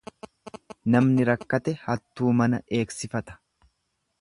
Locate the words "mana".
2.41-2.61